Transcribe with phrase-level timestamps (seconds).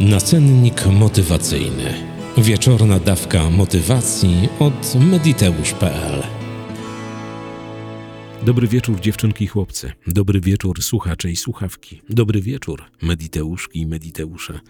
[0.00, 1.94] Nacennik motywacyjny.
[2.38, 6.22] Wieczorna dawka motywacji od mediteusz.pl.
[8.42, 9.92] Dobry wieczór dziewczynki i chłopcy.
[10.06, 12.02] Dobry wieczór słuchacze i słuchawki.
[12.10, 14.60] Dobry wieczór mediteuszki i mediteusze.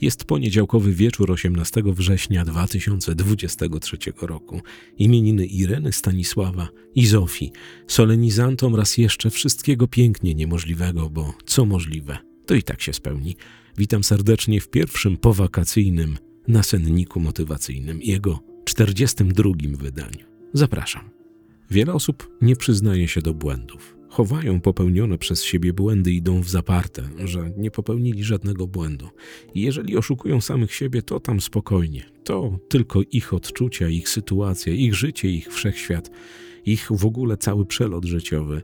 [0.00, 4.60] Jest poniedziałkowy wieczór 18 września 2023 roku.
[4.98, 7.52] Imieniny Ireny, Stanisława i Zofii.
[7.86, 13.36] Solenizantom raz jeszcze wszystkiego pięknie niemożliwego, bo co możliwe, to i tak się spełni.
[13.78, 20.26] Witam serdecznie w pierwszym powakacyjnym nasenniku motywacyjnym, jego 42 wydaniu.
[20.52, 21.10] Zapraszam.
[21.70, 23.96] Wiele osób nie przyznaje się do błędów.
[24.08, 29.08] Chowają popełnione przez siebie błędy, idą w zaparte, że nie popełnili żadnego błędu.
[29.54, 32.04] I jeżeli oszukują samych siebie, to tam spokojnie.
[32.24, 36.10] To tylko ich odczucia, ich sytuacja, ich życie, ich wszechświat,
[36.66, 38.62] ich w ogóle cały przelot życiowy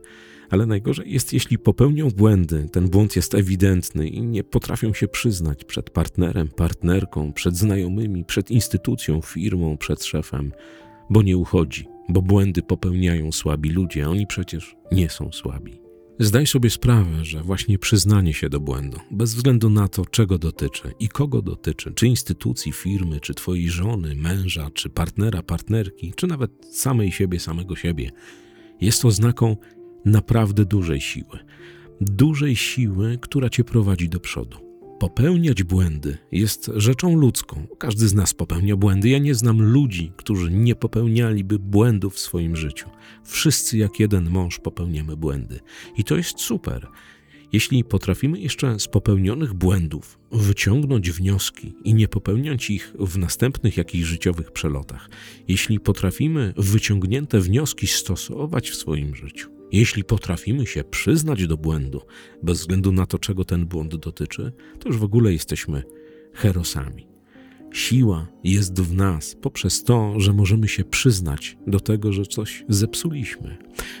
[0.49, 5.63] ale najgorzej jest, jeśli popełnią błędy, ten błąd jest ewidentny i nie potrafią się przyznać
[5.63, 10.51] przed partnerem, partnerką, przed znajomymi, przed instytucją, firmą, przed szefem,
[11.09, 15.86] bo nie uchodzi, bo błędy popełniają słabi ludzie, a oni przecież nie są słabi.
[16.19, 20.93] Zdaj sobie sprawę, że właśnie przyznanie się do błędu, bez względu na to, czego dotyczy
[20.99, 26.51] i kogo dotyczy, czy instytucji, firmy, czy twojej żony, męża, czy partnera, partnerki, czy nawet
[26.71, 28.11] samej siebie, samego siebie,
[28.81, 29.57] jest oznaką
[30.05, 31.39] naprawdę dużej siły.
[32.01, 34.66] Dużej siły, która cię prowadzi do przodu.
[34.99, 37.67] Popełniać błędy jest rzeczą ludzką.
[37.77, 39.09] Każdy z nas popełnia błędy.
[39.09, 42.89] Ja nie znam ludzi, którzy nie popełnialiby błędów w swoim życiu.
[43.23, 45.59] Wszyscy jak jeden mąż popełniamy błędy.
[45.97, 46.87] I to jest super.
[47.53, 54.05] Jeśli potrafimy jeszcze z popełnionych błędów wyciągnąć wnioski i nie popełniać ich w następnych jakichś
[54.05, 55.09] życiowych przelotach,
[55.47, 62.01] jeśli potrafimy wyciągnięte wnioski stosować w swoim życiu, jeśli potrafimy się przyznać do błędu,
[62.43, 65.83] bez względu na to, czego ten błąd dotyczy, to już w ogóle jesteśmy
[66.33, 67.16] herosami.
[67.71, 73.57] Siła jest w nas poprzez to, że możemy się przyznać do tego, że coś zepsuliśmy.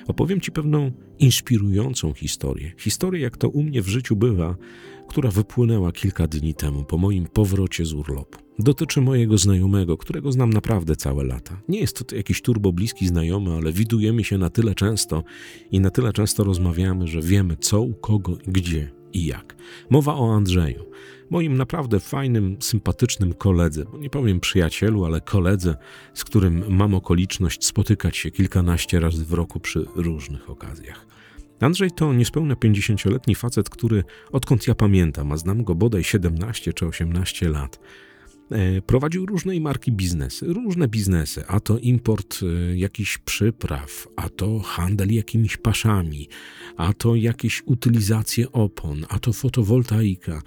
[0.07, 2.71] Opowiem Ci pewną inspirującą historię.
[2.77, 4.55] Historię, jak to u mnie w życiu bywa,
[5.07, 8.39] która wypłynęła kilka dni temu po moim powrocie z urlopu.
[8.59, 11.61] Dotyczy mojego znajomego, którego znam naprawdę całe lata.
[11.69, 15.23] Nie jest to jakiś turbo bliski znajomy, ale widujemy się na tyle często
[15.71, 19.55] i na tyle często rozmawiamy, że wiemy co, u kogo, gdzie i jak.
[19.89, 20.85] Mowa o Andrzeju,
[21.29, 25.75] moim naprawdę fajnym, sympatycznym koledze, bo nie powiem przyjacielu, ale koledze,
[26.13, 31.05] z którym mam okoliczność spotykać się kilkanaście razy w roku przy różnych okazjach.
[31.59, 36.85] Andrzej to niespełna 50-letni facet, który odkąd ja pamiętam, a znam go bodaj 17 czy
[36.85, 37.79] 18 lat,
[38.85, 45.13] prowadził różnej marki biznesy, różne biznesy, a to import e, jakichś przypraw, a to handel
[45.13, 46.27] jakimiś paszami,
[46.77, 50.41] a to jakieś utylizacje opon, a to fotowoltaika.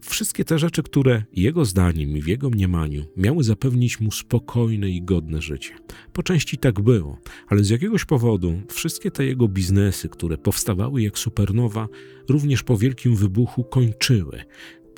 [0.00, 5.02] Wszystkie te rzeczy, które jego zdaniem i w jego mniemaniu miały zapewnić mu spokojne i
[5.02, 5.74] godne życie.
[6.12, 7.18] Po części tak było,
[7.48, 11.88] ale z jakiegoś powodu wszystkie te jego biznesy, które powstawały jak supernowa,
[12.28, 14.44] również po wielkim wybuchu kończyły.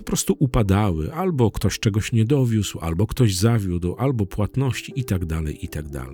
[0.02, 5.62] Po prostu upadały, albo ktoś czegoś nie dowiózł, albo ktoś zawiódł, albo płatności itd., tak
[5.62, 6.04] itd.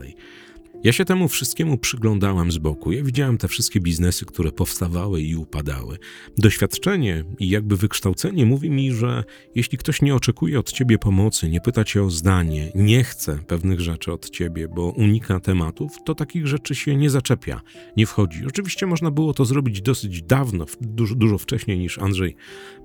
[0.85, 2.93] Ja się temu wszystkiemu przyglądałem z boku.
[2.93, 5.99] Ja widziałem te wszystkie biznesy, które powstawały i upadały.
[6.37, 9.25] Doświadczenie i jakby wykształcenie mówi mi, że
[9.55, 13.81] jeśli ktoś nie oczekuje od ciebie pomocy, nie pyta cię o zdanie, nie chce pewnych
[13.81, 17.61] rzeczy od ciebie, bo unika tematów, to takich rzeczy się nie zaczepia,
[17.97, 18.47] nie wchodzi.
[18.47, 22.37] Oczywiście można było to zrobić dosyć dawno, dużo, dużo wcześniej niż Andrzej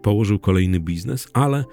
[0.02, 1.66] położył kolejny biznes, ale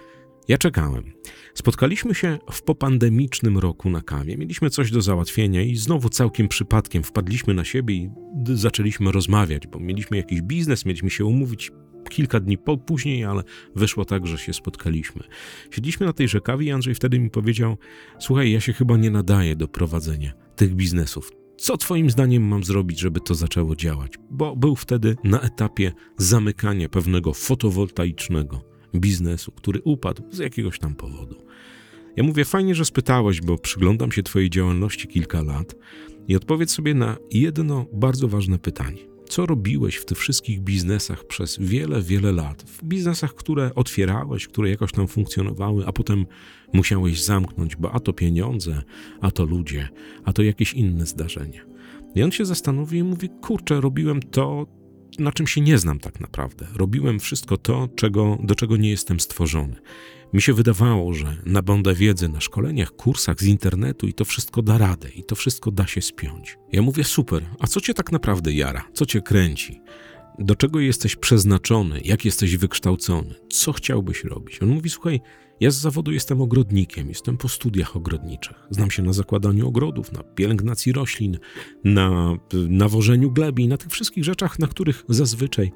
[0.50, 1.12] ja czekałem.
[1.54, 4.36] Spotkaliśmy się w popandemicznym roku na kawie.
[4.36, 8.10] Mieliśmy coś do załatwienia i znowu całkiem przypadkiem wpadliśmy na siebie i
[8.44, 11.72] zaczęliśmy rozmawiać, bo mieliśmy jakiś biznes, mieliśmy się umówić
[12.08, 13.42] kilka dni po, później, ale
[13.76, 15.22] wyszło tak, że się spotkaliśmy.
[15.70, 17.76] Siedzieliśmy na tejże kawie i Andrzej wtedy mi powiedział:
[18.18, 21.30] Słuchaj, ja się chyba nie nadaję do prowadzenia tych biznesów.
[21.56, 24.12] Co Twoim zdaniem mam zrobić, żeby to zaczęło działać?
[24.30, 31.36] Bo był wtedy na etapie zamykania pewnego fotowoltaicznego biznesu, który upadł z jakiegoś tam powodu.
[32.16, 35.74] Ja mówię, fajnie, że spytałeś, bo przyglądam się Twojej działalności kilka lat
[36.28, 39.10] i odpowiedz sobie na jedno bardzo ważne pytanie.
[39.28, 42.62] Co robiłeś w tych wszystkich biznesach przez wiele, wiele lat?
[42.62, 46.26] W biznesach, które otwierałeś, które jakoś tam funkcjonowały, a potem
[46.72, 48.82] musiałeś zamknąć, bo a to pieniądze,
[49.20, 49.88] a to ludzie,
[50.24, 51.62] a to jakieś inne zdarzenia.
[52.15, 54.66] I on się zastanowi i mówi: Kurczę, robiłem to,
[55.18, 56.66] na czym się nie znam tak naprawdę.
[56.77, 59.77] Robiłem wszystko to, czego, do czego nie jestem stworzony.
[60.33, 64.78] Mi się wydawało, że nabądę wiedzy na szkoleniach, kursach z internetu i to wszystko da
[64.78, 66.59] radę, i to wszystko da się spiąć.
[66.72, 68.84] Ja mówię super, a co cię tak naprawdę jara?
[68.92, 69.80] Co cię kręci?
[70.38, 74.62] Do czego jesteś przeznaczony, jak jesteś wykształcony, co chciałbyś robić.
[74.62, 75.21] On mówi: Słuchaj,
[75.60, 78.56] ja z zawodu jestem ogrodnikiem, jestem po studiach ogrodniczych.
[78.71, 81.38] Znam się na zakładaniu ogrodów, na pielęgnacji roślin,
[81.84, 85.72] na nawożeniu gleby i na tych wszystkich rzeczach, na których zazwyczaj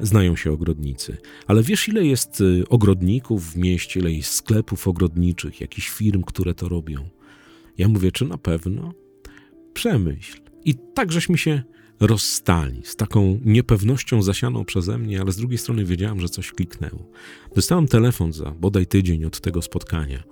[0.00, 1.16] znają się ogrodnicy.
[1.46, 6.54] Ale wiesz, ile jest y, ogrodników w mieście, ile jest sklepów ogrodniczych, jakichś firm, które
[6.54, 7.08] to robią?
[7.78, 8.92] Ja mówię, czy na pewno?
[9.74, 10.40] Przemyśl.
[10.64, 11.62] I tak żeśmy się
[12.00, 17.10] rozstali z taką niepewnością zasianą przeze mnie, ale z drugiej strony wiedziałem, że coś kliknęło.
[17.54, 20.22] Dostałem telefon za bodaj tydzień od tego spotkania,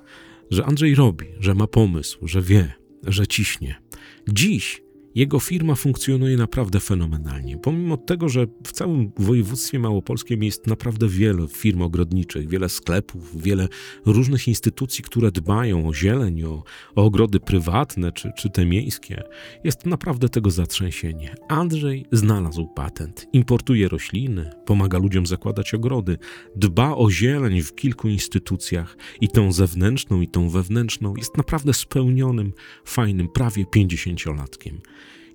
[0.50, 2.73] że Andrzej robi, że ma pomysł, że wie,
[3.03, 3.82] że ciśnie.
[4.29, 4.82] Dziś
[5.19, 7.56] jego firma funkcjonuje naprawdę fenomenalnie.
[7.56, 13.69] Pomimo tego, że w całym województwie małopolskim jest naprawdę wiele firm ogrodniczych, wiele sklepów, wiele
[14.06, 16.62] różnych instytucji, które dbają o zieleń, o,
[16.94, 19.23] o ogrody prywatne czy, czy te miejskie,
[19.65, 21.35] jest naprawdę tego zatrzęsienie.
[21.49, 26.19] Andrzej znalazł patent, importuje rośliny, pomaga ludziom zakładać ogrody,
[26.56, 31.17] dba o zieleń w kilku instytucjach i tą zewnętrzną, i tą wewnętrzną.
[31.17, 32.53] Jest naprawdę spełnionym,
[32.85, 34.75] fajnym, prawie 50-latkiem.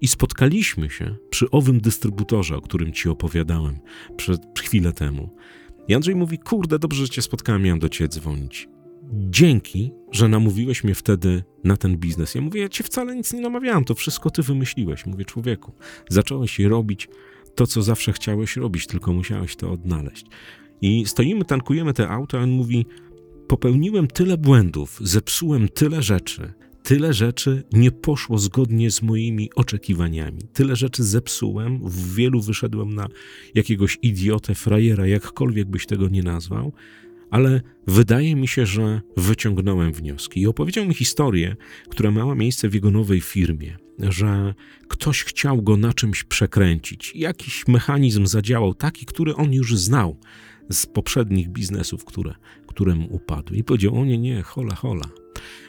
[0.04, 3.80] I spotkaliśmy się przy owym dystrybutorze, o którym ci opowiadałem
[4.18, 5.30] przed chwilę temu.
[5.88, 8.68] I Andrzej mówi: Kurde, dobrze, że cię spotkałem, miałem do ciebie dzwonić.
[9.14, 12.36] Dzięki, że namówiłeś mnie wtedy na ten biznes.
[12.36, 15.06] Ja mówię: Ja cię wcale nic nie namawiałem, to wszystko ty wymyśliłeś.
[15.06, 15.72] Mówię: Człowieku,
[16.10, 17.10] zacząłeś robić
[17.56, 20.26] to, co zawsze chciałeś robić, tylko musiałeś to odnaleźć.
[20.82, 22.86] I stoimy, tankujemy te auto, a on mówi:
[23.48, 26.54] Popełniłem tyle błędów, zepsułem tyle rzeczy,
[26.84, 30.42] Tyle rzeczy nie poszło zgodnie z moimi oczekiwaniami.
[30.54, 33.08] Tyle rzeczy zepsułem, w wielu wyszedłem na
[33.56, 36.74] jakiegoś idiotę, frajera, jakkolwiek byś tego nie nazwał,
[37.30, 40.42] ale wydaje mi się, że wyciągnąłem wnioski.
[40.42, 41.56] I opowiedział mi historię,
[41.90, 44.54] która miała miejsce w jego nowej firmie, że
[44.88, 47.16] ktoś chciał go na czymś przekręcić.
[47.16, 50.18] Jakiś mechanizm zadziałał taki, który on już znał
[50.70, 52.34] z poprzednich biznesów, które,
[52.68, 53.58] które mu upadły.
[53.58, 55.06] I powiedział: O nie, nie, hola, hola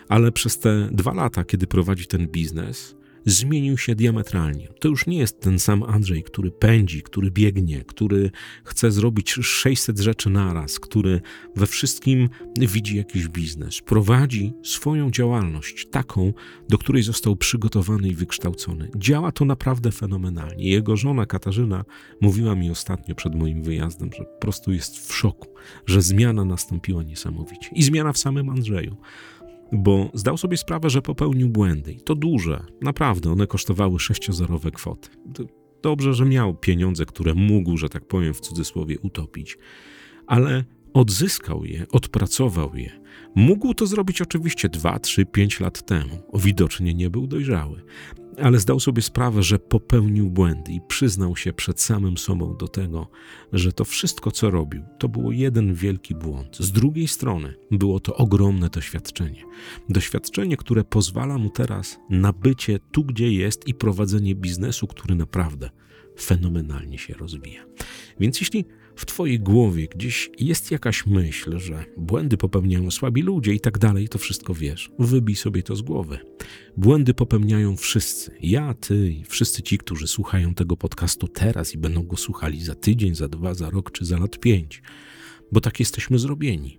[0.09, 2.97] ale przez te dwa lata, kiedy prowadzi ten biznes,
[3.27, 4.69] zmienił się diametralnie.
[4.81, 8.31] To już nie jest ten sam Andrzej, który pędzi, który biegnie, który
[8.65, 11.21] chce zrobić 600 rzeczy naraz, który
[11.57, 12.29] we wszystkim
[12.59, 13.81] widzi jakiś biznes.
[13.81, 16.33] Prowadzi swoją działalność, taką,
[16.69, 18.91] do której został przygotowany i wykształcony.
[18.97, 20.65] Działa to naprawdę fenomenalnie.
[20.65, 21.85] Jego żona Katarzyna
[22.21, 25.49] mówiła mi ostatnio przed moim wyjazdem, że po prostu jest w szoku,
[25.87, 27.69] że zmiana nastąpiła niesamowicie.
[27.73, 28.97] I zmiana w samym Andrzeju
[29.75, 31.93] bo zdał sobie sprawę, że popełnił błędy.
[31.93, 35.09] I to duże, naprawdę, one kosztowały sześciozerowe kwoty.
[35.83, 39.59] Dobrze, że miał pieniądze, które mógł, że tak powiem, w cudzysłowie utopić,
[40.27, 43.01] ale odzyskał je, odpracował je.
[43.35, 46.19] Mógł to zrobić oczywiście 2, 3, 5 lat temu.
[46.35, 47.83] Widocznie nie był dojrzały,
[48.43, 53.11] ale zdał sobie sprawę, że popełnił błędy i przyznał się przed samym sobą do tego,
[53.53, 56.57] że to wszystko, co robił, to było jeden wielki błąd.
[56.61, 59.43] Z drugiej strony było to ogromne doświadczenie.
[59.89, 65.71] Doświadczenie, które pozwala mu teraz na bycie tu, gdzie jest i prowadzenie biznesu, który naprawdę
[66.21, 67.65] fenomenalnie się rozwija.
[68.21, 68.65] Więc jeśli
[68.97, 74.09] w Twojej głowie gdzieś jest jakaś myśl, że błędy popełniają słabi ludzie i tak dalej,
[74.09, 74.91] to wszystko wiesz.
[74.99, 76.19] Wybij sobie to z głowy.
[76.77, 78.31] Błędy popełniają wszyscy.
[78.43, 82.75] Ja, ty i wszyscy ci, którzy słuchają tego podcastu teraz i będą go słuchali za
[82.75, 84.83] tydzień, za dwa, za rok czy za lat pięć,
[85.53, 86.79] bo tak jesteśmy zrobieni.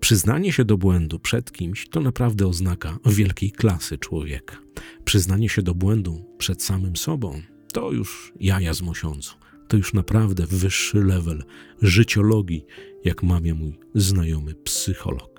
[0.00, 4.56] Przyznanie się do błędu przed kimś to naprawdę oznaka wielkiej klasy człowieka.
[5.04, 10.46] Przyznanie się do błędu przed samym sobą to już jaja z mosiądzu to już naprawdę
[10.46, 11.44] wyższy level
[11.82, 12.66] życiologii,
[13.04, 15.36] jak mawia mój znajomy psycholog.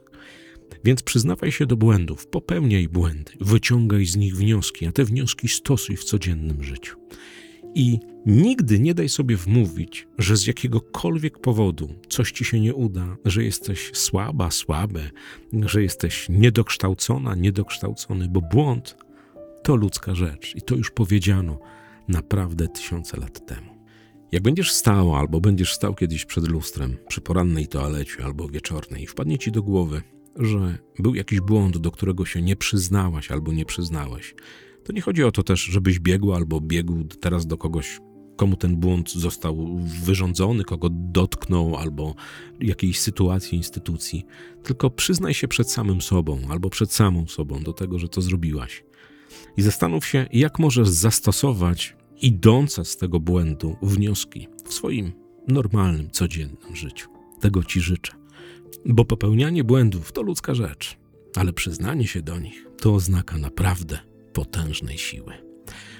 [0.83, 5.97] Więc przyznawaj się do błędów, popełniaj błędy, wyciągaj z nich wnioski, a te wnioski stosuj
[5.97, 6.97] w codziennym życiu.
[7.75, 13.17] I nigdy nie daj sobie wmówić, że z jakiegokolwiek powodu coś ci się nie uda,
[13.25, 15.09] że jesteś słaba, słabe,
[15.53, 18.97] że jesteś niedokształcona, niedokształcony, bo błąd
[19.63, 21.59] to ludzka rzecz i to już powiedziano
[22.07, 23.76] naprawdę tysiące lat temu.
[24.31, 29.37] Jak będziesz stała albo będziesz stał kiedyś przed lustrem, przy porannej toalecie albo wieczornej wpadnie
[29.37, 30.01] ci do głowy,
[30.35, 34.35] że był jakiś błąd, do którego się nie przyznałaś albo nie przyznałeś,
[34.83, 37.99] to nie chodzi o to też, żebyś biegł albo biegł teraz do kogoś,
[38.35, 42.15] komu ten błąd został wyrządzony, kogo dotknął albo
[42.59, 44.25] jakiejś sytuacji, instytucji,
[44.63, 48.83] tylko przyznaj się przed samym sobą albo przed samą sobą do tego, że to zrobiłaś.
[49.57, 55.11] I zastanów się, jak możesz zastosować idące z tego błędu wnioski w swoim
[55.47, 57.09] normalnym, codziennym życiu.
[57.41, 58.11] Tego Ci życzę.
[58.85, 60.97] Bo popełnianie błędów to ludzka rzecz,
[61.35, 63.99] ale przyznanie się do nich to oznaka naprawdę
[64.33, 65.33] potężnej siły.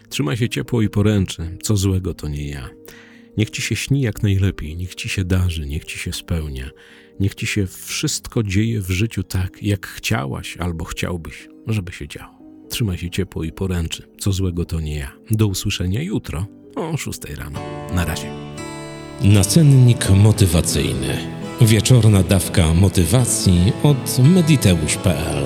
[0.10, 2.70] Trzymaj się ciepło i poręczy, co złego to nie ja.
[3.38, 6.70] Niech ci się śni jak najlepiej, niech ci się darzy, niech ci się spełnia.
[7.20, 12.37] Niech ci się wszystko dzieje w życiu tak, jak chciałaś albo chciałbyś, żeby się działo.
[12.70, 14.08] Trzymaj się ciepło i poręczy.
[14.20, 15.12] Co złego to nie ja.
[15.32, 16.46] Do usłyszenia jutro
[16.76, 17.60] o 6 rano.
[17.94, 18.32] Na razie.
[19.24, 21.18] Nacennik motywacyjny.
[21.62, 25.46] Wieczorna dawka motywacji od mediteusz.pl